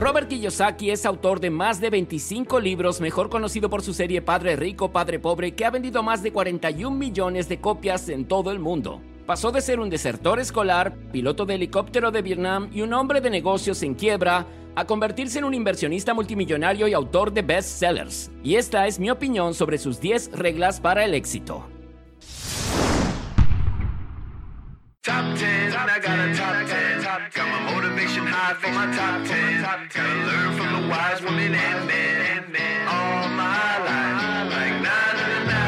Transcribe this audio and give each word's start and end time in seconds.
Robert 0.00 0.28
Kiyosaki 0.28 0.90
es 0.90 1.04
autor 1.04 1.40
de 1.40 1.50
más 1.50 1.78
de 1.78 1.90
25 1.90 2.58
libros, 2.58 3.02
mejor 3.02 3.28
conocido 3.28 3.68
por 3.68 3.82
su 3.82 3.92
serie 3.92 4.22
Padre 4.22 4.56
Rico, 4.56 4.90
Padre 4.90 5.18
Pobre, 5.18 5.52
que 5.52 5.66
ha 5.66 5.70
vendido 5.70 6.02
más 6.02 6.22
de 6.22 6.32
41 6.32 6.96
millones 6.96 7.50
de 7.50 7.60
copias 7.60 8.08
en 8.08 8.24
todo 8.24 8.50
el 8.50 8.60
mundo. 8.60 9.02
Pasó 9.26 9.52
de 9.52 9.60
ser 9.60 9.78
un 9.78 9.90
desertor 9.90 10.40
escolar, 10.40 10.96
piloto 11.12 11.44
de 11.44 11.56
helicóptero 11.56 12.10
de 12.10 12.22
Vietnam 12.22 12.70
y 12.72 12.80
un 12.80 12.94
hombre 12.94 13.20
de 13.20 13.28
negocios 13.28 13.82
en 13.82 13.92
quiebra 13.92 14.46
a 14.74 14.86
convertirse 14.86 15.38
en 15.38 15.44
un 15.44 15.52
inversionista 15.52 16.14
multimillonario 16.14 16.88
y 16.88 16.94
autor 16.94 17.30
de 17.30 17.42
bestsellers. 17.42 18.30
Y 18.42 18.54
esta 18.54 18.86
es 18.86 18.98
mi 18.98 19.10
opinión 19.10 19.52
sobre 19.52 19.76
sus 19.76 20.00
10 20.00 20.32
reglas 20.32 20.80
para 20.80 21.04
el 21.04 21.12
éxito. 21.12 21.66
Top 25.02 25.34
10, 25.34 25.74
I 25.74 26.00
got 26.00 26.18
a 26.18 26.34
top 26.34 26.69
high 28.30 28.54
for 28.54 28.70
my 28.70 28.86
top 28.96 29.26
10. 29.26 29.62
Gotta 29.62 30.02
learn 30.28 30.50
from 30.56 30.68
the 30.76 30.82
wise 30.88 31.20
women 31.22 31.54
and 31.54 31.86
men. 31.86 32.88
All 32.88 33.28
my 33.28 33.78
life, 33.86 34.48
like 34.54 34.76
na 34.86 34.98
na 35.18 35.28
na 35.50 35.62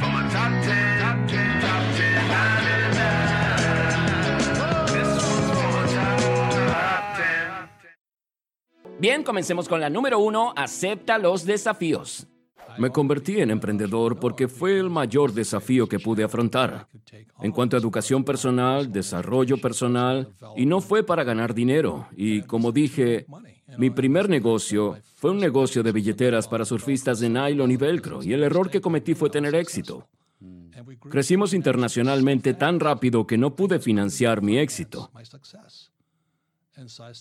For 0.00 0.10
my 0.14 0.22
top 0.34 0.52
10, 0.64 1.02
top 1.02 1.18
10, 1.28 1.60
top 1.64 1.82
10, 1.98 2.14
na 2.32 2.42
na 2.66 2.76
na 2.98 3.08
This 4.94 5.10
one's 5.22 5.48
for 5.58 5.70
my 5.74 5.86
top 5.94 7.04
10. 8.88 8.98
Bien, 9.00 9.22
comencemos 9.22 9.68
con 9.68 9.80
la 9.80 9.90
número 9.90 10.18
uno. 10.18 10.52
Acepta 10.56 11.18
los 11.18 11.44
desafíos. 11.44 12.26
Me 12.78 12.90
convertí 12.90 13.40
en 13.40 13.50
emprendedor 13.50 14.18
porque 14.18 14.48
fue 14.48 14.78
el 14.78 14.90
mayor 14.90 15.32
desafío 15.32 15.88
que 15.88 15.98
pude 15.98 16.24
afrontar. 16.24 16.88
En 17.40 17.52
cuanto 17.52 17.76
a 17.76 17.78
educación 17.78 18.24
personal, 18.24 18.92
desarrollo 18.92 19.58
personal, 19.58 20.28
y 20.56 20.66
no 20.66 20.80
fue 20.80 21.02
para 21.02 21.24
ganar 21.24 21.54
dinero. 21.54 22.08
Y 22.16 22.42
como 22.42 22.72
dije, 22.72 23.26
mi 23.78 23.90
primer 23.90 24.28
negocio 24.28 24.96
fue 25.16 25.30
un 25.30 25.38
negocio 25.38 25.82
de 25.82 25.92
billeteras 25.92 26.48
para 26.48 26.64
surfistas 26.64 27.20
de 27.20 27.28
nylon 27.28 27.70
y 27.70 27.76
velcro, 27.76 28.22
y 28.22 28.32
el 28.32 28.42
error 28.42 28.70
que 28.70 28.80
cometí 28.80 29.14
fue 29.14 29.30
tener 29.30 29.54
éxito. 29.54 30.06
Crecimos 31.10 31.54
internacionalmente 31.54 32.54
tan 32.54 32.80
rápido 32.80 33.26
que 33.26 33.38
no 33.38 33.54
pude 33.54 33.78
financiar 33.78 34.42
mi 34.42 34.58
éxito. 34.58 35.10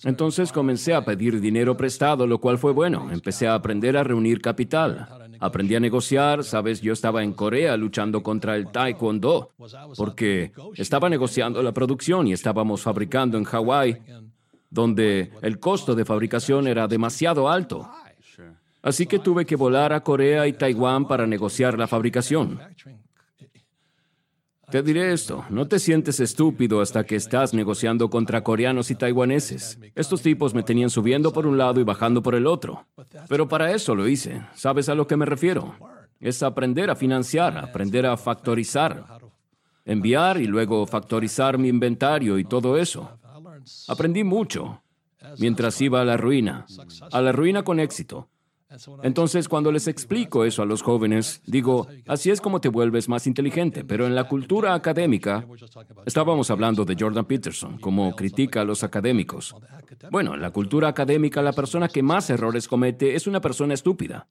Entonces 0.04 0.52
comencé 0.52 0.94
a 0.94 1.06
pedir 1.06 1.40
dinero 1.40 1.78
prestado, 1.78 2.26
lo 2.26 2.40
cual 2.40 2.58
fue 2.58 2.72
bueno. 2.72 3.10
Empecé 3.12 3.48
a 3.48 3.56
aprender 3.56 3.96
a 3.98 4.04
reunir 4.04 4.42
capital. 4.42 5.08
Aprendí 5.40 5.76
a 5.76 5.80
negociar, 5.80 6.44
sabes, 6.44 6.82
yo 6.82 6.94
estaba 6.94 7.24
en 7.24 7.34
Corea 7.34 7.76
luchando 7.78 8.24
contra 8.24 8.56
el 8.56 8.72
taekwondo, 8.72 9.52
porque 9.98 10.52
estaba 10.76 11.10
negociando 11.10 11.62
la 11.62 11.74
producción 11.74 12.28
y 12.28 12.34
estábamos 12.34 12.82
fabricando 12.82 13.38
en 13.38 13.44
Hawái, 13.44 13.98
donde 14.70 15.32
el 15.42 15.60
costo 15.60 15.96
de 15.96 16.06
fabricación 16.06 16.68
era 16.68 16.88
demasiado 16.88 17.50
alto. 17.50 17.90
Así 18.82 19.06
que 19.06 19.20
tuve 19.20 19.46
que 19.46 19.56
volar 19.56 19.94
a 19.94 20.02
Corea 20.02 20.48
y 20.48 20.54
Taiwán 20.54 21.08
para 21.08 21.26
negociar 21.26 21.78
la 21.78 21.88
fabricación. 21.88 22.60
Te 24.74 24.82
diré 24.82 25.14
esto, 25.14 25.46
no 25.52 25.68
te 25.68 25.78
sientes 25.78 26.20
estúpido 26.20 26.82
hasta 26.82 27.04
que 27.04 27.16
estás 27.16 27.54
negociando 27.54 28.10
contra 28.10 28.44
coreanos 28.44 28.90
y 28.90 28.96
taiwaneses. 28.96 29.78
Estos 29.94 30.24
tipos 30.24 30.56
me 30.56 30.64
tenían 30.64 30.90
subiendo 30.90 31.32
por 31.32 31.46
un 31.46 31.60
lado 31.60 31.80
y 31.80 31.84
bajando 31.84 32.24
por 32.24 32.34
el 32.34 32.48
otro. 32.48 32.88
Pero 33.30 33.48
para 33.48 33.72
eso 33.72 33.94
lo 33.94 34.08
hice. 34.08 34.42
¿Sabes 34.56 34.90
a 34.90 34.96
lo 34.96 35.06
que 35.06 35.16
me 35.16 35.28
refiero? 35.28 35.76
Es 36.20 36.42
aprender 36.42 36.90
a 36.90 36.96
financiar, 36.96 37.56
aprender 37.56 38.08
a 38.08 38.18
factorizar, 38.18 39.06
enviar 39.86 40.42
y 40.42 40.48
luego 40.48 40.88
factorizar 40.88 41.60
mi 41.60 41.68
inventario 41.68 42.40
y 42.40 42.44
todo 42.44 42.76
eso. 42.76 43.20
Aprendí 43.88 44.24
mucho 44.24 44.82
mientras 45.38 45.80
iba 45.82 46.02
a 46.02 46.06
la 46.06 46.18
ruina, 46.18 46.66
a 47.12 47.22
la 47.22 47.32
ruina 47.32 47.62
con 47.62 47.80
éxito. 47.80 48.28
Entonces, 49.04 49.48
cuando 49.48 49.72
les 49.72 49.88
explico 49.88 50.46
eso 50.46 50.62
a 50.62 50.66
los 50.66 50.82
jóvenes, 50.82 51.42
digo, 51.46 51.88
así 52.08 52.32
es 52.32 52.42
como 52.42 52.62
te 52.62 52.70
vuelves 52.70 53.10
más 53.10 53.28
inteligente, 53.28 53.84
pero 53.84 54.08
en 54.08 54.16
la 54.16 54.26
cultura 54.26 54.74
académica, 54.74 55.46
estábamos 56.06 56.50
hablando 56.50 56.86
de 56.86 56.96
Jordan 57.00 57.26
Peterson, 57.26 57.78
como 57.80 58.16
critica 58.16 58.62
a 58.62 58.66
los 58.66 58.84
académicos. 58.84 59.56
Bueno, 60.12 60.34
en 60.34 60.42
la 60.42 60.52
cultura 60.52 60.88
académica, 60.88 61.42
la 61.42 61.54
persona 61.54 61.88
que 61.88 62.04
más 62.04 62.30
errores 62.30 62.68
comete 62.68 63.16
es 63.16 63.28
una 63.28 63.42
persona 63.42 63.74
estúpida. 63.74 64.28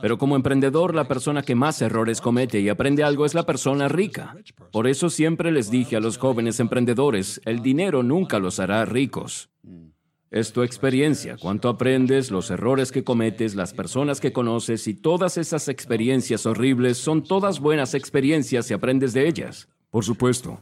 Pero 0.00 0.18
como 0.18 0.36
emprendedor, 0.36 0.94
la 0.94 1.08
persona 1.08 1.42
que 1.42 1.54
más 1.54 1.82
errores 1.82 2.20
comete 2.20 2.60
y 2.60 2.68
aprende 2.68 3.04
algo 3.04 3.26
es 3.26 3.34
la 3.34 3.44
persona 3.44 3.88
rica. 3.88 4.36
Por 4.72 4.86
eso 4.86 5.10
siempre 5.10 5.52
les 5.52 5.70
dije 5.70 5.96
a 5.96 6.00
los 6.00 6.18
jóvenes 6.18 6.60
emprendedores, 6.60 7.40
el 7.44 7.60
dinero 7.62 8.02
nunca 8.02 8.38
los 8.38 8.60
hará 8.60 8.84
ricos. 8.84 9.50
Es 10.30 10.52
tu 10.52 10.62
experiencia, 10.62 11.36
cuánto 11.36 11.68
aprendes, 11.68 12.30
los 12.30 12.52
errores 12.52 12.92
que 12.92 13.02
cometes, 13.02 13.56
las 13.56 13.74
personas 13.74 14.20
que 14.20 14.32
conoces 14.32 14.86
y 14.86 14.94
todas 14.94 15.36
esas 15.36 15.66
experiencias 15.66 16.46
horribles 16.46 16.98
son 16.98 17.24
todas 17.24 17.58
buenas 17.58 17.94
experiencias 17.94 18.70
y 18.70 18.74
aprendes 18.74 19.12
de 19.12 19.26
ellas. 19.26 19.68
Por 19.90 20.04
supuesto. 20.04 20.60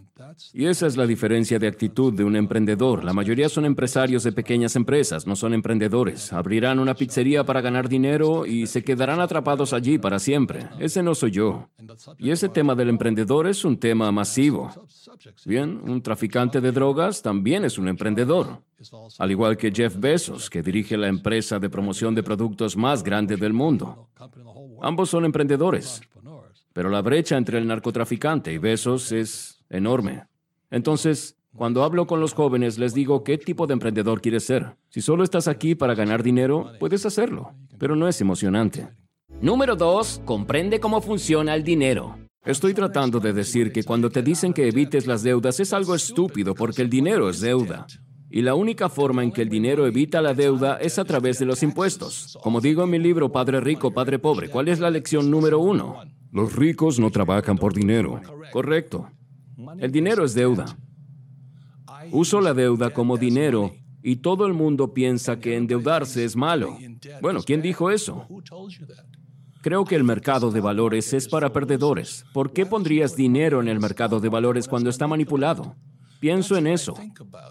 Y 0.53 0.67
esa 0.67 0.87
es 0.87 0.97
la 0.97 1.07
diferencia 1.07 1.59
de 1.59 1.67
actitud 1.67 2.13
de 2.13 2.25
un 2.25 2.37
emprendedor. 2.37 3.05
La 3.05 3.13
mayoría 3.13 3.49
son 3.49 3.65
empresarios 3.65 4.23
de 4.25 4.33
pequeñas 4.33 4.77
empresas, 4.77 5.27
no 5.27 5.37
son 5.37 5.55
emprendedores. 5.55 6.33
Abrirán 6.33 6.79
una 6.79 6.95
pizzería 6.95 7.45
para 7.45 7.61
ganar 7.61 7.89
dinero 7.89 8.47
y 8.47 8.67
se 8.67 8.83
quedarán 8.83 9.21
atrapados 9.21 9.73
allí 9.73 9.99
para 9.99 10.19
siempre. 10.19 10.69
Ese 10.79 11.03
no 11.03 11.15
soy 11.15 11.31
yo. 11.31 11.69
Y 12.19 12.31
ese 12.31 12.49
tema 12.49 12.75
del 12.75 12.89
emprendedor 12.89 13.47
es 13.47 13.65
un 13.65 13.79
tema 13.79 14.11
masivo. 14.13 14.71
Bien, 15.45 15.81
un 15.83 16.03
traficante 16.03 16.61
de 16.61 16.73
drogas 16.73 17.23
también 17.23 17.65
es 17.65 17.79
un 17.79 17.89
emprendedor. 17.89 18.63
Al 19.19 19.31
igual 19.31 19.57
que 19.57 19.73
Jeff 19.73 19.97
Bezos, 19.99 20.49
que 20.51 20.63
dirige 20.63 20.97
la 20.97 21.09
empresa 21.09 21.59
de 21.59 21.69
promoción 21.69 22.15
de 22.15 22.23
productos 22.23 22.77
más 22.77 23.03
grande 23.03 23.37
del 23.37 23.53
mundo. 23.53 24.09
Ambos 24.81 25.11
son 25.11 25.25
emprendedores. 25.25 26.01
Pero 26.73 26.91
la 26.91 27.03
brecha 27.03 27.37
entre 27.37 27.59
el 27.59 27.67
narcotraficante 27.67 28.53
y 28.53 28.59
Bezos 28.59 29.11
es 29.11 29.58
enorme. 29.71 30.25
Entonces, 30.71 31.37
cuando 31.55 31.83
hablo 31.83 32.07
con 32.07 32.21
los 32.21 32.35
jóvenes, 32.35 32.79
les 32.79 32.95
digo 32.95 33.25
qué 33.25 33.39
tipo 33.39 33.67
de 33.67 33.73
emprendedor 33.73 34.21
quieres 34.21 34.45
ser. 34.45 34.77
Si 34.91 35.01
solo 35.01 35.25
estás 35.25 35.49
aquí 35.49 35.75
para 35.75 35.95
ganar 35.95 36.23
dinero, 36.23 36.73
puedes 36.79 37.05
hacerlo, 37.07 37.53
pero 37.79 37.97
no 37.97 38.07
es 38.07 38.21
emocionante. 38.21 38.89
Número 39.41 39.77
2. 39.77 40.23
Comprende 40.25 40.81
cómo 40.81 41.01
funciona 41.01 41.55
el 41.55 41.65
dinero. 41.65 42.17
Estoy 42.45 42.75
tratando 42.75 43.21
de 43.21 43.33
decir 43.33 43.73
que 43.73 43.85
cuando 43.85 44.11
te 44.11 44.23
dicen 44.23 44.53
que 44.53 44.69
evites 44.69 45.07
las 45.07 45.23
deudas 45.23 45.61
es 45.61 45.73
algo 45.73 45.95
estúpido 45.95 46.55
porque 46.55 46.83
el 46.83 46.91
dinero 46.91 47.29
es 47.29 47.41
deuda. 47.41 47.87
Y 48.31 48.43
la 48.43 48.55
única 48.55 48.89
forma 48.89 49.23
en 49.23 49.33
que 49.33 49.43
el 49.43 49.49
dinero 49.49 49.87
evita 49.87 50.21
la 50.21 50.35
deuda 50.35 50.77
es 50.77 50.99
a 50.99 51.05
través 51.05 51.39
de 51.39 51.47
los 51.47 51.63
impuestos. 51.63 52.39
Como 52.43 52.61
digo 52.61 52.85
en 52.85 52.91
mi 52.91 52.99
libro 52.99 53.33
Padre 53.33 53.61
Rico, 53.61 53.93
Padre 53.93 54.19
Pobre, 54.19 54.49
¿cuál 54.49 54.69
es 54.69 54.81
la 54.81 54.91
lección 54.91 55.31
número 55.31 55.59
uno? 55.59 55.97
Los 56.31 56.55
ricos 56.55 56.99
no 56.99 57.11
trabajan 57.11 57.57
por 57.57 57.73
dinero. 57.73 58.21
Correcto. 58.53 59.11
El 59.79 59.91
dinero 59.91 60.25
es 60.25 60.35
deuda. 60.35 60.77
Uso 62.13 62.41
la 62.41 62.55
deuda 62.55 62.91
como 62.91 63.17
dinero 63.17 63.75
y 64.03 64.17
todo 64.17 64.47
el 64.47 64.55
mundo 64.55 64.95
piensa 64.95 65.41
que 65.41 65.57
endeudarse 65.57 66.25
es 66.25 66.37
malo. 66.37 66.79
Bueno, 67.21 67.43
¿quién 67.43 67.61
dijo 67.61 67.91
eso? 67.91 68.27
Creo 69.61 69.85
que 69.85 69.97
el 69.97 70.05
mercado 70.05 70.51
de 70.53 70.61
valores 70.61 71.13
es 71.13 71.29
para 71.29 71.53
perdedores. 71.53 72.25
¿Por 72.33 72.53
qué 72.53 72.65
pondrías 72.65 73.17
dinero 73.17 73.61
en 73.61 73.69
el 73.69 73.81
mercado 73.81 74.21
de 74.21 74.29
valores 74.29 74.69
cuando 74.69 74.91
está 74.91 75.09
manipulado? 75.09 75.75
Pienso 76.21 76.57
en 76.57 76.67
eso, 76.67 76.95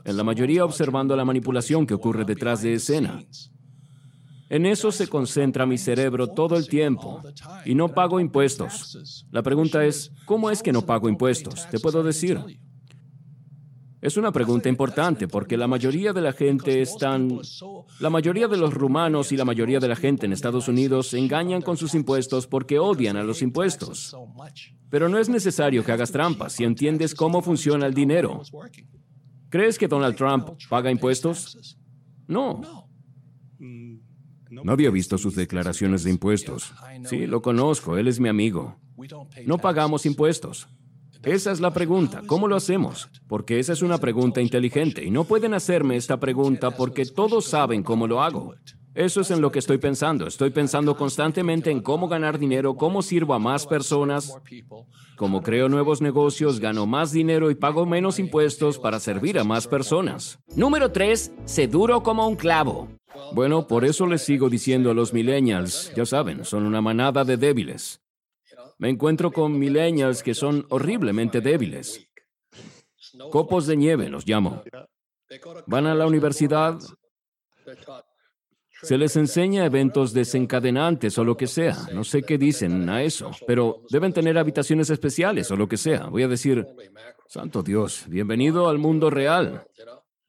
en 0.04 0.18
la 0.18 0.24
mayoría 0.24 0.66
observando 0.66 1.16
la 1.16 1.26
manipulación 1.26 1.86
que 1.86 1.94
ocurre 1.94 2.26
detrás 2.26 2.62
de 2.62 2.74
escena. 2.74 3.22
En 4.50 4.66
eso 4.66 4.92
se 4.92 5.08
concentra 5.08 5.66
mi 5.66 5.78
cerebro 5.78 6.28
todo 6.28 6.56
el 6.56 6.68
tiempo 6.68 7.22
y 7.66 7.76
no 7.76 7.90
pago 7.90 8.20
impuestos. 8.20 9.26
La 9.32 9.44
pregunta 9.44 9.84
es, 9.84 10.12
¿cómo 10.26 10.50
es 10.50 10.64
que 10.64 10.72
no 10.72 10.86
pago 10.86 11.10
impuestos? 11.10 11.68
Te 11.70 11.80
puedo 11.80 12.02
decir. 12.04 12.40
Es 14.00 14.16
una 14.16 14.32
pregunta 14.32 14.70
importante 14.70 15.28
porque 15.28 15.58
la 15.58 15.68
mayoría 15.68 16.14
de 16.14 16.22
la 16.22 16.32
gente 16.32 16.82
están... 16.82 17.40
La 18.00 18.10
mayoría 18.10 18.48
de 18.48 18.56
los 18.56 18.74
rumanos 18.74 19.32
y 19.32 19.38
la 19.38 19.44
mayoría 19.44 19.80
de 19.80 19.88
la 19.88 19.96
gente 19.96 20.28
en 20.28 20.34
Estados 20.34 20.68
Unidos 20.68 21.14
engañan 21.14 21.62
con 21.62 21.78
sus 21.78 21.94
impuestos 21.96 22.48
porque 22.48 22.80
odian 22.80 23.18
a 23.18 23.24
los 23.24 23.42
impuestos. 23.42 24.16
Pero 24.90 25.10
no 25.10 25.18
es 25.18 25.28
necesario 25.28 25.84
que 25.84 25.92
hagas 25.92 26.12
trampas 26.12 26.54
si 26.54 26.64
entiendes 26.64 27.16
cómo 27.16 27.42
funciona 27.42 27.86
el 27.86 27.94
dinero. 27.94 28.44
¿Crees 29.50 29.78
que 29.78 29.88
Donald 29.88 30.16
Trump 30.16 30.52
paga 30.70 30.92
impuestos? 30.92 31.78
No. 32.28 32.88
No 34.50 34.72
había 34.72 34.90
visto 34.90 35.18
sus 35.18 35.36
declaraciones 35.36 36.04
de 36.04 36.12
impuestos. 36.12 36.74
Sí, 37.06 37.28
lo 37.28 37.42
conozco, 37.42 37.98
él 37.98 38.08
es 38.08 38.20
mi 38.20 38.30
amigo. 38.30 38.78
No 39.46 39.58
pagamos 39.58 40.06
impuestos. 40.06 40.68
Esa 41.24 41.52
es 41.52 41.60
la 41.60 41.74
pregunta, 41.74 42.22
¿cómo 42.26 42.48
lo 42.48 42.56
hacemos? 42.56 43.10
Porque 43.28 43.60
esa 43.60 43.74
es 43.74 43.82
una 43.82 43.98
pregunta 43.98 44.42
inteligente 44.42 45.04
y 45.04 45.12
no 45.12 45.24
pueden 45.24 45.54
hacerme 45.54 45.98
esta 45.98 46.20
pregunta 46.20 46.72
porque 46.72 47.06
todos 47.06 47.46
saben 47.46 47.84
cómo 47.84 48.08
lo 48.08 48.22
hago. 48.22 48.56
Eso 48.98 49.22
es 49.22 49.30
en 49.30 49.42
lo 49.42 49.52
que 49.52 49.60
estoy 49.60 49.78
pensando. 49.78 50.26
Estoy 50.26 50.50
pensando 50.50 50.98
constantemente 50.98 51.70
en 51.70 51.82
cómo 51.82 52.08
ganar 52.08 52.40
dinero, 52.40 52.76
cómo 52.76 53.04
sirvo 53.04 53.36
a 53.36 53.40
más 53.40 53.68
personas, 53.68 54.36
cómo 55.16 55.44
creo 55.44 55.70
nuevos 55.70 56.02
negocios, 56.02 56.60
gano 56.60 56.88
más 56.88 57.12
dinero 57.12 57.52
y 57.52 57.56
pago 57.56 57.86
menos 57.86 58.18
impuestos 58.18 58.80
para 58.80 59.00
servir 59.00 59.38
a 59.38 59.44
más 59.44 59.68
personas. 59.68 60.40
Número 60.56 60.92
3. 60.92 61.32
Sé 61.46 61.68
duro 61.68 62.02
como 62.02 62.28
un 62.28 62.36
clavo. 62.36 62.88
Bueno, 63.34 63.68
por 63.68 63.86
eso 63.86 64.08
les 64.08 64.24
sigo 64.24 64.50
diciendo 64.50 64.90
a 64.90 64.96
los 64.96 65.14
millennials, 65.14 65.94
ya 65.96 66.08
saben, 66.08 66.44
son 66.44 66.66
una 66.66 66.82
manada 66.82 67.24
de 67.24 67.38
débiles. 67.38 68.02
Me 68.80 68.90
encuentro 68.90 69.32
con 69.32 69.60
millennials 69.60 70.24
que 70.24 70.34
son 70.34 70.66
horriblemente 70.70 71.40
débiles. 71.40 72.08
Copos 73.30 73.68
de 73.68 73.78
nieve 73.78 74.10
los 74.10 74.26
llamo. 74.26 74.64
Van 75.68 75.86
a 75.86 75.94
la 75.94 76.08
universidad, 76.08 76.80
se 78.82 78.98
les 78.98 79.16
enseña 79.16 79.66
eventos 79.66 80.14
desencadenantes 80.14 81.18
o 81.18 81.24
lo 81.24 81.36
que 81.36 81.48
sea. 81.48 81.78
No 81.94 82.04
sé 82.04 82.24
qué 82.24 82.38
dicen 82.38 82.90
a 82.90 83.04
eso, 83.04 83.32
pero 83.46 83.82
deben 83.90 84.14
tener 84.14 84.38
habitaciones 84.38 84.90
especiales 84.90 85.50
o 85.52 85.56
lo 85.56 85.68
que 85.68 85.78
sea. 85.78 86.06
Voy 86.08 86.24
a 86.24 86.28
decir, 86.28 86.68
Santo 87.28 87.64
Dios, 87.64 88.06
bienvenido 88.08 88.70
al 88.70 88.78
mundo 88.78 89.10
real. 89.10 89.66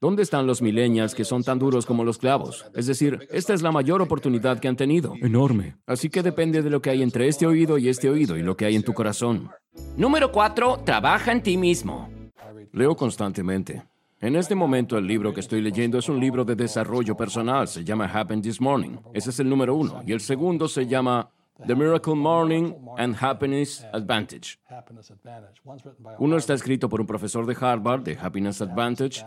¿Dónde 0.00 0.22
están 0.22 0.46
los 0.46 0.62
millennials 0.62 1.12
que 1.12 1.24
son 1.24 1.42
tan 1.42 1.58
duros 1.58 1.84
como 1.84 2.04
los 2.04 2.18
clavos? 2.18 2.64
Es 2.72 2.86
decir, 2.86 3.26
esta 3.30 3.52
es 3.52 3.62
la 3.62 3.72
mayor 3.72 4.00
oportunidad 4.00 4.60
que 4.60 4.68
han 4.68 4.76
tenido. 4.76 5.14
Enorme. 5.20 5.76
Así 5.86 6.08
que 6.08 6.22
depende 6.22 6.62
de 6.62 6.70
lo 6.70 6.80
que 6.80 6.90
hay 6.90 7.02
entre 7.02 7.26
este 7.26 7.46
oído 7.46 7.78
y 7.78 7.88
este 7.88 8.08
oído 8.08 8.36
y 8.36 8.42
lo 8.42 8.56
que 8.56 8.64
hay 8.64 8.76
en 8.76 8.84
tu 8.84 8.94
corazón. 8.94 9.50
Número 9.96 10.30
4. 10.30 10.82
Trabaja 10.84 11.32
en 11.32 11.42
ti 11.42 11.56
mismo. 11.56 12.08
Leo 12.72 12.94
constantemente. 12.94 13.82
En 14.20 14.34
este 14.34 14.56
momento 14.56 14.98
el 14.98 15.06
libro 15.06 15.32
que 15.32 15.38
estoy 15.38 15.60
leyendo 15.60 15.98
es 15.98 16.08
un 16.08 16.18
libro 16.18 16.44
de 16.44 16.56
desarrollo 16.56 17.16
personal, 17.16 17.68
se 17.68 17.84
llama 17.84 18.10
Happen 18.12 18.42
This 18.42 18.60
Morning. 18.60 18.96
Ese 19.14 19.30
es 19.30 19.38
el 19.38 19.48
número 19.48 19.76
uno. 19.76 20.02
Y 20.04 20.12
el 20.12 20.18
segundo 20.18 20.66
se 20.66 20.88
llama 20.88 21.30
The 21.64 21.76
Miracle 21.76 22.16
Morning 22.16 22.72
and 22.96 23.16
Happiness 23.20 23.86
Advantage. 23.92 24.58
Uno 26.18 26.36
está 26.36 26.54
escrito 26.54 26.88
por 26.88 27.00
un 27.00 27.06
profesor 27.06 27.46
de 27.46 27.56
Harvard, 27.60 28.02
de 28.02 28.18
Happiness 28.20 28.60
Advantage, 28.60 29.24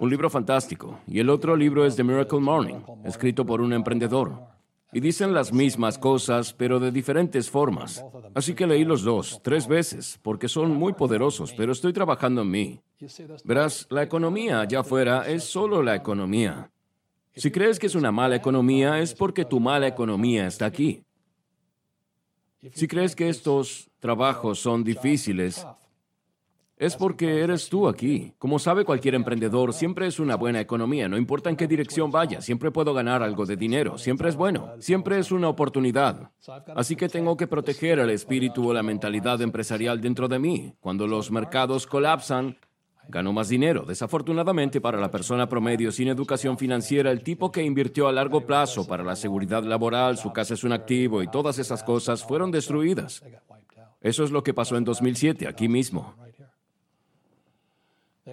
un 0.00 0.10
libro 0.10 0.28
fantástico. 0.28 0.98
Y 1.06 1.18
el 1.18 1.30
otro 1.30 1.56
libro 1.56 1.86
es 1.86 1.96
The 1.96 2.04
Miracle 2.04 2.40
Morning, 2.40 2.80
escrito 3.04 3.46
por 3.46 3.62
un 3.62 3.72
emprendedor. 3.72 4.55
Y 4.96 5.00
dicen 5.00 5.34
las 5.34 5.52
mismas 5.52 5.98
cosas, 5.98 6.54
pero 6.54 6.80
de 6.80 6.90
diferentes 6.90 7.50
formas. 7.50 8.02
Así 8.34 8.54
que 8.54 8.66
leí 8.66 8.82
los 8.82 9.02
dos, 9.02 9.42
tres 9.44 9.68
veces, 9.68 10.18
porque 10.22 10.48
son 10.48 10.74
muy 10.74 10.94
poderosos, 10.94 11.52
pero 11.52 11.72
estoy 11.72 11.92
trabajando 11.92 12.40
en 12.40 12.50
mí. 12.50 12.80
Verás, 13.44 13.86
la 13.90 14.02
economía 14.02 14.62
allá 14.62 14.80
afuera 14.80 15.28
es 15.28 15.44
solo 15.44 15.82
la 15.82 15.94
economía. 15.94 16.70
Si 17.34 17.50
crees 17.50 17.78
que 17.78 17.88
es 17.88 17.94
una 17.94 18.10
mala 18.10 18.36
economía, 18.36 18.98
es 18.98 19.12
porque 19.12 19.44
tu 19.44 19.60
mala 19.60 19.86
economía 19.86 20.46
está 20.46 20.64
aquí. 20.64 21.04
Si 22.72 22.88
crees 22.88 23.14
que 23.14 23.28
estos 23.28 23.90
trabajos 24.00 24.60
son 24.60 24.82
difíciles, 24.82 25.66
es 26.76 26.96
porque 26.96 27.40
eres 27.40 27.68
tú 27.68 27.88
aquí. 27.88 28.34
Como 28.38 28.58
sabe 28.58 28.84
cualquier 28.84 29.14
emprendedor, 29.14 29.72
siempre 29.72 30.06
es 30.06 30.20
una 30.20 30.36
buena 30.36 30.60
economía, 30.60 31.08
no 31.08 31.16
importa 31.16 31.48
en 31.48 31.56
qué 31.56 31.66
dirección 31.66 32.10
vaya, 32.10 32.40
siempre 32.40 32.70
puedo 32.70 32.92
ganar 32.92 33.22
algo 33.22 33.46
de 33.46 33.56
dinero, 33.56 33.96
siempre 33.98 34.28
es 34.28 34.36
bueno, 34.36 34.74
siempre 34.78 35.18
es 35.18 35.32
una 35.32 35.48
oportunidad. 35.48 36.30
Así 36.74 36.96
que 36.96 37.08
tengo 37.08 37.36
que 37.36 37.46
proteger 37.46 37.98
el 37.98 38.10
espíritu 38.10 38.68
o 38.68 38.74
la 38.74 38.82
mentalidad 38.82 39.40
empresarial 39.40 40.00
dentro 40.00 40.28
de 40.28 40.38
mí. 40.38 40.74
Cuando 40.80 41.06
los 41.06 41.30
mercados 41.30 41.86
colapsan, 41.86 42.58
gano 43.08 43.32
más 43.32 43.48
dinero. 43.48 43.84
Desafortunadamente 43.86 44.80
para 44.80 45.00
la 45.00 45.10
persona 45.10 45.48
promedio 45.48 45.92
sin 45.92 46.08
educación 46.08 46.58
financiera, 46.58 47.10
el 47.10 47.22
tipo 47.22 47.50
que 47.50 47.62
invirtió 47.62 48.08
a 48.08 48.12
largo 48.12 48.44
plazo 48.46 48.86
para 48.86 49.04
la 49.04 49.16
seguridad 49.16 49.62
laboral, 49.62 50.18
su 50.18 50.32
casa 50.32 50.54
es 50.54 50.64
un 50.64 50.72
activo 50.72 51.22
y 51.22 51.28
todas 51.28 51.58
esas 51.58 51.82
cosas 51.82 52.24
fueron 52.24 52.50
destruidas. 52.50 53.22
Eso 54.00 54.24
es 54.24 54.30
lo 54.30 54.42
que 54.42 54.54
pasó 54.54 54.76
en 54.76 54.84
2007, 54.84 55.48
aquí 55.48 55.68
mismo. 55.68 56.14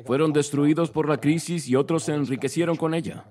Fueron 0.06 0.34
destruidos 0.34 0.90
por 0.90 1.08
la 1.08 1.18
crisis 1.18 1.68
y 1.70 1.76
otros 1.76 2.04
se 2.04 2.14
enriquecieron 2.14 2.76
con 2.76 2.94
ella. 2.94 3.26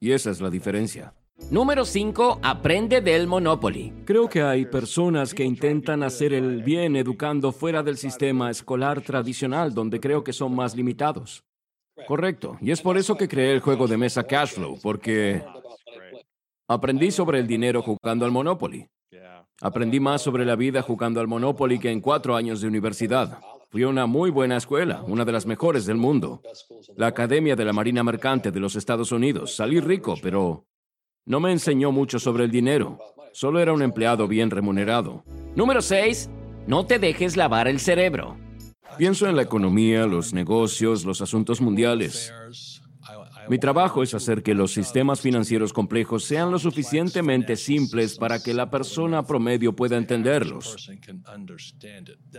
Y 0.00 0.12
esa 0.12 0.30
es 0.30 0.40
la 0.40 0.50
diferencia. 0.50 1.14
Número 1.50 1.84
5. 1.84 2.40
Aprende 2.42 3.00
del 3.00 3.26
Monopoly. 3.26 3.92
Creo 4.04 4.28
que 4.28 4.42
hay 4.42 4.66
personas 4.66 5.32
que 5.34 5.44
intentan 5.44 6.02
hacer 6.02 6.32
el 6.32 6.62
bien 6.62 6.96
educando 6.96 7.52
fuera 7.52 7.82
del 7.82 7.96
sistema 7.96 8.50
escolar 8.50 9.00
tradicional, 9.00 9.72
donde 9.72 10.00
creo 10.00 10.22
que 10.22 10.32
son 10.32 10.54
más 10.54 10.76
limitados. 10.76 11.42
Correcto. 12.06 12.56
Y 12.60 12.70
es 12.70 12.80
por 12.80 12.96
eso 12.98 13.16
que 13.16 13.28
creé 13.28 13.52
el 13.52 13.60
juego 13.60 13.86
de 13.86 13.96
mesa 13.96 14.24
Cashflow, 14.24 14.78
porque 14.82 15.42
aprendí 16.68 17.10
sobre 17.10 17.38
el 17.38 17.46
dinero 17.46 17.82
jugando 17.82 18.24
al 18.24 18.30
Monopoly. 18.30 18.86
Aprendí 19.60 20.00
más 20.00 20.22
sobre 20.22 20.44
la 20.44 20.56
vida 20.56 20.82
jugando 20.82 21.20
al 21.20 21.28
Monopoly 21.28 21.78
que 21.78 21.90
en 21.90 22.00
cuatro 22.00 22.34
años 22.34 22.60
de 22.60 22.68
universidad. 22.68 23.40
Fui 23.70 23.84
a 23.84 23.88
una 23.88 24.06
muy 24.06 24.30
buena 24.30 24.56
escuela, 24.56 25.04
una 25.06 25.24
de 25.24 25.30
las 25.30 25.46
mejores 25.46 25.86
del 25.86 25.96
mundo. 25.96 26.42
La 26.96 27.06
Academia 27.06 27.54
de 27.54 27.64
la 27.64 27.72
Marina 27.72 28.02
Mercante 28.02 28.50
de 28.50 28.58
los 28.58 28.74
Estados 28.74 29.12
Unidos. 29.12 29.54
Salí 29.54 29.78
rico, 29.78 30.16
pero 30.20 30.66
no 31.24 31.38
me 31.38 31.52
enseñó 31.52 31.92
mucho 31.92 32.18
sobre 32.18 32.42
el 32.42 32.50
dinero. 32.50 32.98
Solo 33.32 33.60
era 33.60 33.72
un 33.72 33.82
empleado 33.82 34.26
bien 34.26 34.50
remunerado. 34.50 35.22
Número 35.54 35.82
6. 35.82 36.28
No 36.66 36.84
te 36.84 36.98
dejes 36.98 37.36
lavar 37.36 37.68
el 37.68 37.78
cerebro. 37.78 38.36
Pienso 38.98 39.28
en 39.28 39.36
la 39.36 39.42
economía, 39.42 40.04
los 40.04 40.32
negocios, 40.34 41.04
los 41.04 41.20
asuntos 41.20 41.60
mundiales. 41.60 42.34
Mi 43.50 43.58
trabajo 43.58 44.04
es 44.04 44.14
hacer 44.14 44.44
que 44.44 44.54
los 44.54 44.72
sistemas 44.72 45.20
financieros 45.20 45.72
complejos 45.72 46.22
sean 46.22 46.52
lo 46.52 46.58
suficientemente 46.60 47.56
simples 47.56 48.16
para 48.16 48.40
que 48.40 48.54
la 48.54 48.70
persona 48.70 49.24
promedio 49.24 49.74
pueda 49.74 49.96
entenderlos. 49.96 50.88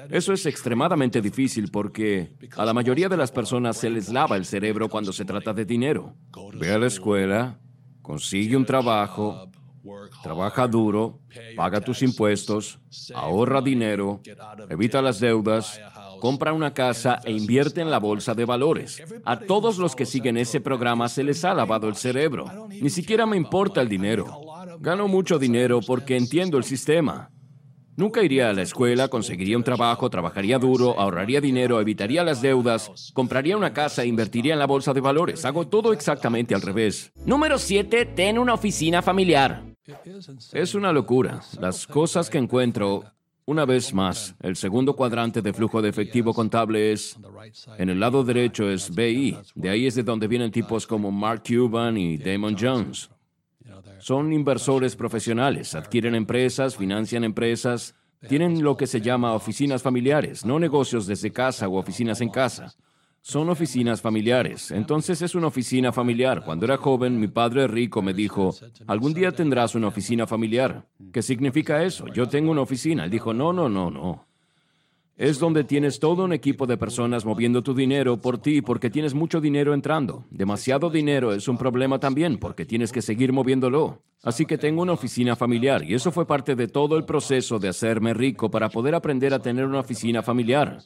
Eso 0.10 0.32
es 0.32 0.46
extremadamente 0.46 1.22
difícil 1.22 1.70
porque 1.70 2.32
a 2.56 2.64
la 2.64 2.74
mayoría 2.74 3.10
de 3.10 3.18
las 3.18 3.30
personas 3.30 3.76
se 3.76 3.90
les 3.90 4.08
lava 4.08 4.38
el 4.38 4.46
cerebro 4.46 4.88
cuando 4.88 5.12
se 5.12 5.26
trata 5.26 5.52
de 5.52 5.66
dinero. 5.66 6.16
Ve 6.54 6.72
a 6.72 6.80
la 6.80 6.88
escuela, 6.88 7.60
consigue 8.02 8.56
un 8.56 8.66
trabajo, 8.66 9.52
trabaja 10.24 10.66
duro, 10.66 11.20
paga 11.58 11.82
tus 11.82 12.04
impuestos, 12.04 12.80
ahorra 13.14 13.62
dinero, 13.62 14.22
evita 14.70 15.02
las 15.02 15.20
deudas, 15.20 15.78
compra 16.22 16.54
una 16.54 16.74
casa 16.74 17.20
e 17.26 17.34
invierte 17.34 17.82
en 17.82 17.92
la 17.92 18.00
bolsa 18.00 18.34
de 18.34 18.46
valores. 18.46 19.04
A 19.26 19.38
todos 19.38 19.78
los 19.78 19.94
que 19.94 20.06
siguen 20.06 20.38
ese 20.38 20.62
programa 20.62 21.10
se 21.10 21.26
les 21.26 21.44
ha 21.44 21.54
lavado 21.54 21.90
el 21.90 21.96
cerebro. 21.98 22.70
Ni 22.70 22.90
siquiera 22.90 23.26
me 23.26 23.36
importa 23.36 23.82
el 23.82 23.90
dinero. 23.90 24.40
Gano 24.80 25.10
mucho 25.10 25.38
dinero 25.38 25.82
porque 25.86 26.16
entiendo 26.16 26.58
el 26.58 26.64
sistema. 26.64 27.30
Nunca 27.98 28.24
iría 28.24 28.50
a 28.50 28.54
la 28.54 28.62
escuela, 28.62 29.10
conseguiría 29.10 29.58
un 29.58 29.64
trabajo, 29.64 30.10
trabajaría 30.10 30.58
duro, 30.58 30.98
ahorraría 30.98 31.42
dinero, 31.42 31.82
evitaría 31.82 32.24
las 32.24 32.42
deudas, 32.42 33.12
compraría 33.14 33.58
una 33.58 33.74
casa 33.74 34.04
e 34.04 34.08
invertiría 34.08 34.54
en 34.54 34.60
la 34.60 34.66
bolsa 34.66 34.94
de 34.94 35.02
valores. 35.02 35.44
Hago 35.44 35.68
todo 35.68 35.92
exactamente 35.92 36.56
al 36.56 36.62
revés. 36.62 37.12
Número 37.26 37.58
7. 37.58 38.06
Ten 38.16 38.40
una 38.40 38.54
oficina 38.54 39.02
familiar. 39.02 39.64
Es 40.54 40.74
una 40.74 40.94
locura. 40.94 41.42
Las 41.60 41.86
cosas 41.86 42.30
que 42.30 42.38
encuentro 42.38 43.04
una 43.46 43.66
vez 43.66 43.94
más, 43.94 44.36
el 44.42 44.56
segundo 44.56 44.96
cuadrante 44.96 45.42
de 45.42 45.54
flujo 45.54 45.82
de 45.82 45.90
efectivo 45.90 46.34
contable 46.34 46.92
es, 46.92 47.18
en 47.78 47.90
el 47.90 48.00
lado 48.00 48.24
derecho 48.24 48.70
es 48.70 48.94
BI, 48.94 49.38
de 49.56 49.70
ahí 49.70 49.88
es 49.88 49.96
de 49.96 50.04
donde 50.04 50.28
vienen 50.28 50.52
tipos 50.52 50.86
como 50.86 51.12
Mark 51.12 51.44
Cuban 51.48 51.98
y 51.98 52.18
Damon 52.18 52.56
Jones. 52.60 53.10
Son 54.00 54.32
inversores 54.32 54.96
profesionales, 54.96 55.76
adquieren 55.76 56.16
empresas, 56.16 56.76
financian 56.76 57.24
empresas, 57.24 57.96
tienen 58.28 58.64
lo 58.64 58.78
que 58.78 58.88
se 58.88 59.02
llama 59.02 59.34
oficinas 59.34 59.82
familiares, 59.82 60.46
no 60.46 60.60
negocios 60.60 61.08
desde 61.08 61.32
casa 61.32 61.68
o 61.68 61.78
oficinas 61.78 62.22
en 62.22 62.30
casa. 62.30 62.74
Son 63.24 63.50
oficinas 63.50 64.02
familiares. 64.02 64.72
Entonces 64.72 65.22
es 65.22 65.36
una 65.36 65.48
oficina 65.48 65.92
familiar. 65.92 66.44
Cuando 66.44 66.66
era 66.66 66.78
joven, 66.78 67.20
mi 67.20 67.28
padre 67.28 67.68
rico 67.68 68.02
me 68.02 68.14
dijo, 68.14 68.54
algún 68.88 69.14
día 69.14 69.32
tendrás 69.32 69.76
una 69.76 69.88
oficina 69.88 70.26
familiar. 70.26 70.88
¿Qué 71.14 71.22
significa 71.22 71.84
eso? 71.84 72.08
Yo 72.08 72.28
tengo 72.28 72.52
una 72.52 72.62
oficina. 72.62 73.06
Él 73.06 73.12
dijo, 73.12 73.32
no, 73.34 73.54
no, 73.54 73.70
no, 73.70 73.92
no. 73.92 74.26
Es 75.18 75.38
donde 75.38 75.64
tienes 75.64 76.00
todo 76.00 76.24
un 76.24 76.34
equipo 76.34 76.66
de 76.66 76.78
personas 76.78 77.24
moviendo 77.24 77.62
tu 77.62 77.76
dinero 77.76 78.20
por 78.20 78.40
ti 78.40 78.64
porque 78.64 78.90
tienes 78.90 79.14
mucho 79.14 79.40
dinero 79.40 79.76
entrando. 79.76 80.26
Demasiado 80.32 80.90
dinero 80.90 81.32
es 81.32 81.48
un 81.48 81.60
problema 81.60 82.00
también 82.00 82.40
porque 82.40 82.66
tienes 82.66 82.92
que 82.92 83.04
seguir 83.04 83.32
moviéndolo. 83.32 84.02
Así 84.24 84.48
que 84.48 84.58
tengo 84.58 84.82
una 84.82 84.94
oficina 84.94 85.36
familiar 85.36 85.84
y 85.84 85.94
eso 85.94 86.12
fue 86.12 86.26
parte 86.26 86.56
de 86.56 86.68
todo 86.68 86.98
el 86.98 87.06
proceso 87.06 87.60
de 87.60 87.70
hacerme 87.70 88.16
rico 88.16 88.50
para 88.50 88.70
poder 88.70 88.96
aprender 88.96 89.32
a 89.36 89.40
tener 89.40 89.66
una 89.66 89.82
oficina 89.82 90.24
familiar. 90.24 90.80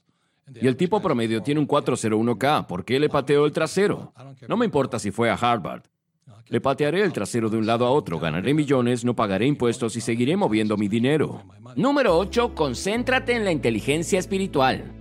Y 0.53 0.67
el 0.67 0.77
tipo 0.77 1.01
promedio 1.01 1.41
tiene 1.41 1.59
un 1.59 1.67
401k. 1.67 2.67
¿Por 2.67 2.85
qué 2.85 2.99
le 2.99 3.09
pateó 3.09 3.45
el 3.45 3.51
trasero? 3.51 4.13
No 4.47 4.57
me 4.57 4.65
importa 4.65 4.99
si 4.99 5.11
fue 5.11 5.29
a 5.29 5.33
Harvard. 5.33 5.83
Le 6.47 6.61
patearé 6.61 7.01
el 7.01 7.11
trasero 7.11 7.49
de 7.49 7.57
un 7.57 7.65
lado 7.65 7.87
a 7.87 7.91
otro, 7.91 8.19
ganaré 8.19 8.53
millones, 8.53 9.03
no 9.03 9.15
pagaré 9.15 9.47
impuestos 9.47 9.95
y 9.95 10.01
seguiré 10.01 10.37
moviendo 10.37 10.77
mi 10.77 10.87
dinero. 10.87 11.43
Número 11.75 12.17
8. 12.17 12.53
Concéntrate 12.53 13.33
en 13.33 13.43
la 13.45 13.51
inteligencia 13.51 14.19
espiritual. 14.19 14.93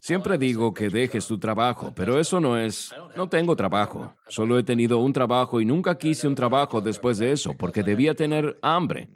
Siempre 0.00 0.38
digo 0.38 0.72
que 0.74 0.90
dejes 0.90 1.26
tu 1.26 1.38
trabajo, 1.38 1.92
pero 1.96 2.20
eso 2.20 2.38
no 2.38 2.58
es... 2.58 2.94
No 3.16 3.28
tengo 3.28 3.56
trabajo. 3.56 4.14
Solo 4.28 4.58
he 4.58 4.62
tenido 4.62 4.98
un 4.98 5.12
trabajo 5.12 5.60
y 5.60 5.64
nunca 5.64 5.96
quise 5.96 6.28
un 6.28 6.34
trabajo 6.34 6.80
después 6.80 7.18
de 7.18 7.32
eso, 7.32 7.54
porque 7.56 7.82
debía 7.82 8.14
tener 8.14 8.58
hambre. 8.60 9.08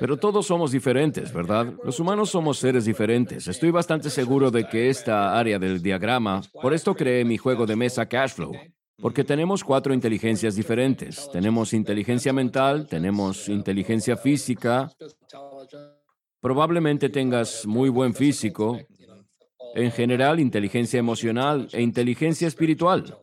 Pero 0.00 0.16
todos 0.16 0.46
somos 0.46 0.72
diferentes, 0.72 1.32
¿verdad? 1.32 1.72
Los 1.84 2.00
humanos 2.00 2.30
somos 2.30 2.58
seres 2.58 2.84
diferentes. 2.84 3.46
Estoy 3.48 3.70
bastante 3.70 4.10
seguro 4.10 4.50
de 4.50 4.68
que 4.68 4.88
esta 4.88 5.38
área 5.38 5.58
del 5.58 5.82
diagrama, 5.82 6.42
por 6.60 6.74
esto 6.74 6.94
creé 6.94 7.24
mi 7.24 7.36
juego 7.36 7.66
de 7.66 7.76
mesa 7.76 8.06
Cashflow, 8.06 8.52
porque 8.98 9.24
tenemos 9.24 9.62
cuatro 9.62 9.92
inteligencias 9.92 10.56
diferentes. 10.56 11.28
Tenemos 11.32 11.72
inteligencia 11.72 12.32
mental, 12.32 12.86
tenemos 12.86 13.48
inteligencia 13.48 14.16
física. 14.16 14.90
Probablemente 16.40 17.08
tengas 17.08 17.66
muy 17.66 17.88
buen 17.88 18.14
físico, 18.14 18.78
en 19.74 19.90
general 19.90 20.38
inteligencia 20.38 20.98
emocional 20.98 21.68
e 21.72 21.82
inteligencia 21.82 22.46
espiritual. 22.46 23.16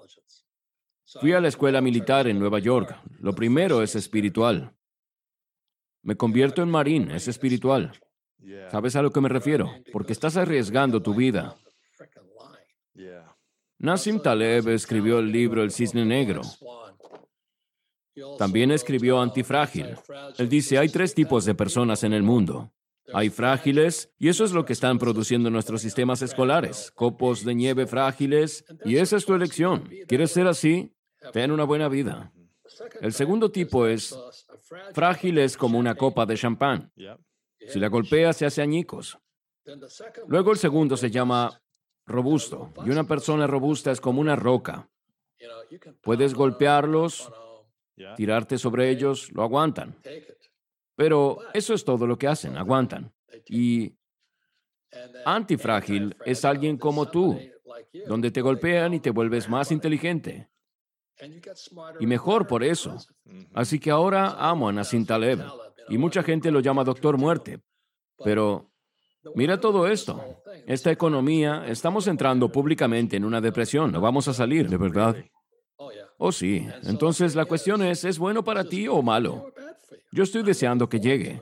Fui 1.19 1.33
a 1.33 1.41
la 1.41 1.47
escuela 1.47 1.81
militar 1.81 2.27
en 2.27 2.39
Nueva 2.39 2.59
York. 2.59 2.95
Lo 3.19 3.33
primero 3.33 3.81
es 3.81 3.95
espiritual. 3.95 4.73
Me 6.03 6.15
convierto 6.15 6.61
en 6.61 6.69
marín, 6.69 7.11
es 7.11 7.27
espiritual. 7.27 7.91
¿Sabes 8.71 8.95
a 8.95 9.01
lo 9.01 9.11
que 9.11 9.21
me 9.21 9.29
refiero? 9.29 9.71
Porque 9.91 10.13
estás 10.13 10.35
arriesgando 10.37 11.01
tu 11.01 11.13
vida. 11.13 11.55
Nassim 13.77 14.19
Taleb 14.21 14.69
escribió 14.69 15.19
el 15.19 15.31
libro 15.31 15.63
El 15.63 15.71
Cisne 15.71 16.05
Negro. 16.05 16.41
También 18.37 18.71
escribió 18.71 19.21
Antifrágil. 19.21 19.95
Él 20.37 20.49
dice, 20.49 20.77
hay 20.77 20.89
tres 20.89 21.13
tipos 21.13 21.45
de 21.45 21.55
personas 21.55 22.03
en 22.03 22.13
el 22.13 22.23
mundo. 22.23 22.71
Hay 23.13 23.29
frágiles, 23.29 24.13
y 24.17 24.29
eso 24.29 24.45
es 24.45 24.53
lo 24.53 24.65
que 24.65 24.73
están 24.73 24.97
produciendo 24.97 25.49
nuestros 25.49 25.81
sistemas 25.81 26.21
escolares, 26.21 26.91
copos 26.91 27.43
de 27.43 27.55
nieve 27.55 27.87
frágiles, 27.87 28.63
y 28.85 28.97
esa 28.97 29.17
es 29.17 29.25
tu 29.25 29.33
elección. 29.33 29.89
¿Quieres 30.07 30.31
ser 30.31 30.47
así? 30.47 30.93
Ten 31.33 31.51
una 31.51 31.63
buena 31.63 31.89
vida. 31.89 32.31
El 32.99 33.13
segundo 33.13 33.51
tipo 33.51 33.85
es 33.85 34.17
frágil 34.93 35.37
es 35.37 35.57
como 35.57 35.77
una 35.77 35.95
copa 35.95 36.25
de 36.25 36.35
champán. 36.35 36.91
Si 37.67 37.79
la 37.79 37.87
golpea, 37.87 38.33
se 38.33 38.45
hace 38.45 38.61
añicos. 38.61 39.17
Luego 40.27 40.51
el 40.51 40.57
segundo 40.57 40.97
se 40.97 41.11
llama 41.11 41.61
robusto, 42.05 42.73
y 42.85 42.89
una 42.89 43.03
persona 43.05 43.47
robusta 43.47 43.91
es 43.91 44.01
como 44.01 44.21
una 44.21 44.35
roca. 44.35 44.89
Puedes 46.01 46.33
golpearlos, 46.33 47.31
tirarte 48.15 48.57
sobre 48.57 48.89
ellos, 48.89 49.31
lo 49.31 49.43
aguantan. 49.43 49.95
Pero 50.95 51.39
eso 51.53 51.73
es 51.73 51.83
todo 51.83 52.05
lo 52.05 52.17
que 52.17 52.27
hacen, 52.27 52.57
aguantan. 52.57 53.13
Y 53.47 53.95
antifrágil 55.25 56.15
es 56.25 56.43
alguien 56.45 56.77
como 56.77 57.09
tú, 57.09 57.39
donde 58.07 58.31
te 58.31 58.41
golpean 58.41 58.93
y 58.93 58.99
te 58.99 59.09
vuelves 59.09 59.47
más 59.47 59.71
inteligente. 59.71 60.50
Y 61.99 62.05
mejor 62.05 62.47
por 62.47 62.63
eso. 62.63 62.97
Así 63.53 63.79
que 63.79 63.91
ahora 63.91 64.35
amo 64.39 64.69
a 64.69 64.73
Nassim 64.73 65.05
Taleb. 65.05 65.41
Y 65.89 65.97
mucha 65.97 66.23
gente 66.23 66.51
lo 66.51 66.59
llama 66.59 66.83
Doctor 66.83 67.17
Muerte. 67.17 67.59
Pero 68.23 68.71
mira 69.35 69.59
todo 69.59 69.87
esto. 69.87 70.41
Esta 70.65 70.91
economía, 70.91 71.65
estamos 71.67 72.07
entrando 72.07 72.51
públicamente 72.51 73.17
en 73.17 73.25
una 73.25 73.41
depresión. 73.41 73.91
No 73.91 74.01
vamos 74.01 74.27
a 74.27 74.33
salir, 74.33 74.69
de 74.69 74.77
verdad. 74.77 75.15
Oh, 76.17 76.31
sí. 76.31 76.67
Entonces 76.83 77.35
la 77.35 77.45
cuestión 77.45 77.81
es, 77.81 78.03
¿es 78.03 78.19
bueno 78.19 78.43
para 78.43 78.63
ti 78.63 78.87
o 78.87 79.01
malo? 79.01 79.51
Yo 80.11 80.23
estoy 80.23 80.43
deseando 80.43 80.87
que 80.87 80.99
llegue. 80.99 81.41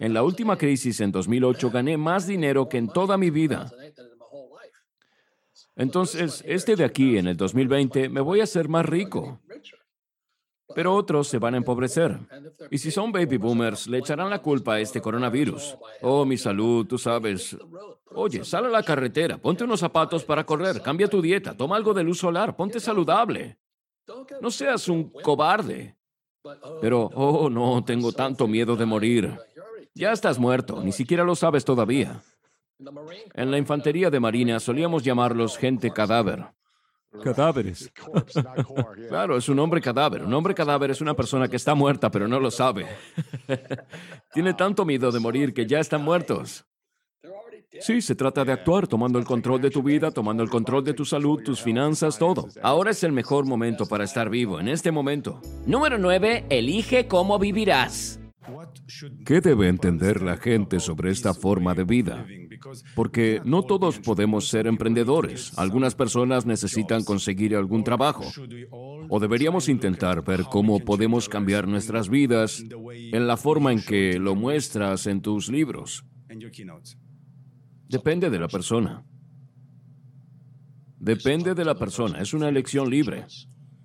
En 0.00 0.14
la 0.14 0.22
última 0.22 0.56
crisis 0.56 1.00
en 1.00 1.10
2008 1.10 1.70
gané 1.70 1.96
más 1.96 2.26
dinero 2.26 2.68
que 2.68 2.78
en 2.78 2.88
toda 2.88 3.16
mi 3.16 3.30
vida. 3.30 3.70
Entonces, 5.76 6.42
este 6.46 6.74
de 6.74 6.84
aquí, 6.84 7.18
en 7.18 7.28
el 7.28 7.36
2020, 7.36 8.08
me 8.08 8.20
voy 8.20 8.40
a 8.40 8.44
hacer 8.44 8.68
más 8.68 8.86
rico. 8.86 9.40
Pero 10.74 10.94
otros 10.94 11.28
se 11.28 11.38
van 11.38 11.54
a 11.54 11.58
empobrecer. 11.58 12.18
Y 12.70 12.78
si 12.78 12.90
son 12.90 13.12
baby 13.12 13.36
boomers, 13.36 13.86
le 13.86 13.98
echarán 13.98 14.30
la 14.30 14.42
culpa 14.42 14.74
a 14.74 14.80
este 14.80 15.00
coronavirus. 15.00 15.76
Oh, 16.02 16.24
mi 16.24 16.36
salud, 16.36 16.86
tú 16.86 16.98
sabes. 16.98 17.56
Oye, 18.10 18.44
sal 18.44 18.64
a 18.66 18.70
la 18.70 18.82
carretera, 18.82 19.38
ponte 19.38 19.64
unos 19.64 19.80
zapatos 19.80 20.24
para 20.24 20.44
correr, 20.44 20.80
cambia 20.80 21.08
tu 21.08 21.20
dieta, 21.20 21.56
toma 21.56 21.76
algo 21.76 21.94
de 21.94 22.02
luz 22.02 22.18
solar, 22.18 22.56
ponte 22.56 22.80
saludable. 22.80 23.58
No 24.40 24.50
seas 24.50 24.88
un 24.88 25.10
cobarde. 25.10 25.96
Pero, 26.80 27.10
oh, 27.14 27.50
no, 27.50 27.84
tengo 27.84 28.12
tanto 28.12 28.46
miedo 28.46 28.76
de 28.76 28.86
morir. 28.86 29.38
Ya 29.94 30.12
estás 30.12 30.38
muerto, 30.38 30.82
ni 30.82 30.92
siquiera 30.92 31.24
lo 31.24 31.34
sabes 31.34 31.64
todavía. 31.64 32.22
En 33.34 33.50
la 33.50 33.58
infantería 33.58 34.10
de 34.10 34.20
Marina 34.20 34.60
solíamos 34.60 35.02
llamarlos 35.02 35.56
gente 35.56 35.90
cadáver. 35.90 36.44
Cadáveres. 37.22 37.90
claro, 39.08 39.36
es 39.36 39.48
un 39.48 39.58
hombre 39.58 39.80
cadáver. 39.80 40.22
Un 40.22 40.34
hombre 40.34 40.54
cadáver 40.54 40.90
es 40.90 41.00
una 41.00 41.14
persona 41.14 41.48
que 41.48 41.56
está 41.56 41.74
muerta, 41.74 42.10
pero 42.10 42.28
no 42.28 42.38
lo 42.38 42.50
sabe. 42.50 42.86
Tiene 44.34 44.54
tanto 44.54 44.84
miedo 44.84 45.10
de 45.10 45.20
morir 45.20 45.54
que 45.54 45.66
ya 45.66 45.80
están 45.80 46.04
muertos. 46.04 46.66
Sí, 47.80 48.00
se 48.00 48.14
trata 48.14 48.44
de 48.44 48.52
actuar 48.52 48.86
tomando 48.86 49.18
el 49.18 49.24
control 49.24 49.60
de 49.60 49.70
tu 49.70 49.82
vida, 49.82 50.10
tomando 50.10 50.42
el 50.42 50.48
control 50.48 50.84
de 50.84 50.94
tu 50.94 51.04
salud, 51.04 51.42
tus 51.42 51.60
finanzas, 51.60 52.18
todo. 52.18 52.48
Ahora 52.62 52.90
es 52.90 53.02
el 53.04 53.12
mejor 53.12 53.44
momento 53.44 53.86
para 53.86 54.04
estar 54.04 54.30
vivo, 54.30 54.60
en 54.60 54.68
este 54.68 54.90
momento. 54.92 55.40
Número 55.66 55.98
9. 55.98 56.46
Elige 56.48 57.06
cómo 57.06 57.38
vivirás. 57.38 58.20
¿Qué 59.24 59.40
debe 59.40 59.68
entender 59.68 60.22
la 60.22 60.36
gente 60.36 60.80
sobre 60.80 61.10
esta 61.10 61.34
forma 61.34 61.74
de 61.74 61.84
vida? 61.84 62.26
Porque 62.94 63.40
no 63.44 63.62
todos 63.62 63.98
podemos 63.98 64.48
ser 64.48 64.66
emprendedores. 64.66 65.56
Algunas 65.58 65.94
personas 65.94 66.46
necesitan 66.46 67.04
conseguir 67.04 67.54
algún 67.56 67.84
trabajo. 67.84 68.24
O 69.08 69.20
deberíamos 69.20 69.68
intentar 69.68 70.24
ver 70.24 70.44
cómo 70.50 70.80
podemos 70.80 71.28
cambiar 71.28 71.68
nuestras 71.68 72.08
vidas 72.08 72.64
en 72.88 73.26
la 73.26 73.36
forma 73.36 73.72
en 73.72 73.82
que 73.82 74.18
lo 74.18 74.34
muestras 74.34 75.06
en 75.06 75.20
tus 75.20 75.48
libros. 75.48 76.04
Depende 77.88 78.30
de 78.30 78.38
la 78.38 78.48
persona. 78.48 79.04
Depende 80.98 81.54
de 81.54 81.64
la 81.64 81.76
persona. 81.76 82.20
Es 82.20 82.34
una 82.34 82.48
elección 82.48 82.90
libre. 82.90 83.26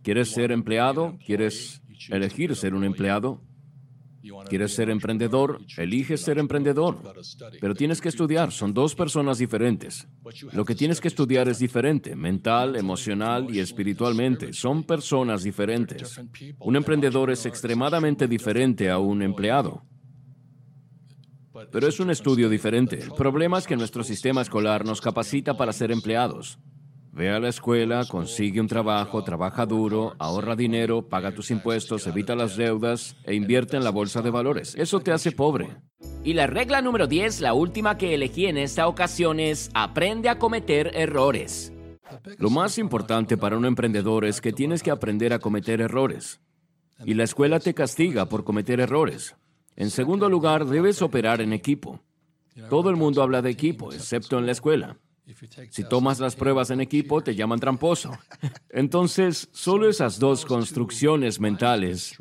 ¿Quieres 0.01 0.32
ser 0.32 0.51
empleado? 0.51 1.18
¿Quieres 1.24 1.84
elegir 2.10 2.56
ser 2.56 2.74
un 2.74 2.84
empleado? 2.84 3.41
¿Quieres 4.48 4.74
ser 4.74 4.90
emprendedor? 4.90 5.60
Elige 5.78 6.18
ser 6.18 6.38
emprendedor. 6.38 6.98
Pero 7.60 7.74
tienes 7.74 8.01
que 8.01 8.10
estudiar, 8.10 8.51
son 8.51 8.74
dos 8.74 8.96
personas 8.96 9.38
diferentes. 9.38 10.08
Lo 10.51 10.66
que 10.66 10.75
tienes 10.75 11.01
que 11.01 11.08
estudiar 11.08 11.48
es 11.50 11.60
diferente, 11.60 12.16
mental, 12.16 12.75
emocional 12.75 13.48
y 13.54 13.60
espiritualmente. 13.60 14.54
Son 14.54 14.84
personas 14.84 15.44
diferentes. 15.44 16.22
Un 16.60 16.75
emprendedor 16.75 17.32
es 17.32 17.46
extremadamente 17.46 18.28
diferente 18.28 18.90
a 18.90 19.00
un 19.00 19.22
empleado. 19.22 19.84
Pero 21.72 21.88
es 21.88 22.00
un 22.00 22.10
estudio 22.10 22.50
diferente. 22.50 23.00
El 23.00 23.12
problema 23.12 23.58
es 23.58 23.68
que 23.68 23.75
nuestro 23.75 24.04
sistema 24.04 24.42
escolar 24.42 24.86
nos 24.86 25.01
capacita 25.01 25.58
para 25.58 25.74
ser 25.74 25.92
empleados. 25.92 26.60
Ve 27.13 27.30
a 27.30 27.41
la 27.41 27.50
escuela, 27.50 28.06
consigue 28.06 28.62
un 28.62 28.68
trabajo, 28.68 29.22
trabaja 29.24 29.65
duro, 29.65 30.15
ahorra 30.18 30.56
dinero, 30.56 31.10
paga 31.10 31.34
tus 31.34 31.51
impuestos, 31.51 32.08
evita 32.08 32.36
las 32.36 32.56
deudas 32.56 33.18
e 33.25 33.36
invierte 33.36 33.75
en 33.75 33.84
la 33.84 33.89
bolsa 33.89 34.22
de 34.22 34.30
valores. 34.30 34.75
Eso 34.75 35.01
te 35.01 35.12
hace 35.12 35.34
pobre. 35.34 35.75
Y 36.24 36.34
la 36.34 36.48
regla 36.48 36.82
número 36.82 37.08
10, 37.08 37.41
la 37.41 37.53
última 37.53 37.98
que 37.98 38.13
elegí 38.13 38.46
en 38.46 38.58
esta 38.58 38.88
ocasión 38.88 39.41
es 39.41 39.70
aprende 39.74 40.30
a 40.30 40.39
cometer 40.39 40.91
errores. 40.96 41.74
Lo 42.38 42.50
más 42.50 42.77
importante 42.77 43.36
para 43.36 43.58
un 43.58 43.65
emprendedor 43.65 44.24
es 44.24 44.39
que 44.39 44.53
tienes 44.53 44.82
que 44.82 44.91
aprender 44.91 45.34
a 45.34 45.39
cometer 45.39 45.82
errores. 45.82 46.39
Y 47.06 47.13
la 47.15 47.24
escuela 47.24 47.60
te 47.60 47.74
castiga 47.74 48.27
por 48.27 48.46
cometer 48.46 48.80
errores. 48.80 49.36
En 49.75 49.89
segundo 49.89 50.30
lugar, 50.30 50.65
debes 50.65 51.01
operar 51.01 51.41
en 51.41 51.51
equipo. 51.51 52.00
Todo 52.70 52.89
el 52.89 52.96
mundo 52.96 53.22
habla 53.22 53.41
de 53.41 53.50
equipo, 53.50 53.91
excepto 53.91 54.38
en 54.38 54.46
la 54.46 54.51
escuela. 54.53 54.98
Si 55.70 55.84
tomas 55.84 56.20
las 56.20 56.36
pruebas 56.36 56.72
en 56.72 56.82
equipo, 56.82 57.22
te 57.22 57.36
llaman 57.36 57.60
tramposo. 57.60 58.12
Entonces, 58.70 59.50
solo 59.51 59.90
esas 59.90 60.20
dos 60.20 60.46
construcciones 60.46 61.40
mentales. 61.40 62.18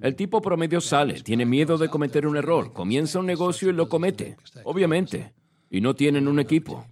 El 0.00 0.14
tipo 0.14 0.40
promedio 0.40 0.80
sale, 0.80 1.20
tiene 1.22 1.44
miedo 1.44 1.76
de 1.76 1.88
cometer 1.88 2.26
un 2.26 2.36
error, 2.36 2.72
comienza 2.72 3.18
un 3.18 3.26
negocio 3.26 3.70
y 3.70 3.72
lo 3.72 3.88
comete, 3.88 4.36
obviamente, 4.62 5.32
y 5.70 5.80
no 5.80 5.94
tienen 5.94 6.28
un 6.28 6.38
equipo. 6.38 6.86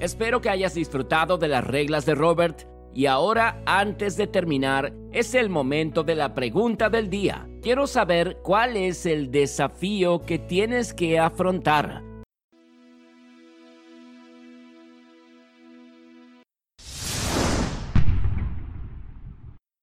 Espero 0.00 0.40
que 0.40 0.50
hayas 0.50 0.74
disfrutado 0.74 1.38
de 1.38 1.48
las 1.48 1.64
reglas 1.64 2.06
de 2.06 2.16
Robert 2.16 2.66
y 2.92 3.06
ahora, 3.06 3.62
antes 3.66 4.16
de 4.16 4.26
terminar, 4.26 4.92
es 5.12 5.34
el 5.34 5.48
momento 5.48 6.02
de 6.02 6.16
la 6.16 6.34
pregunta 6.34 6.88
del 6.88 7.08
día. 7.08 7.48
Quiero 7.62 7.86
saber 7.86 8.38
cuál 8.42 8.76
es 8.76 9.06
el 9.06 9.30
desafío 9.30 10.24
que 10.24 10.38
tienes 10.38 10.92
que 10.92 11.18
afrontar 11.20 12.07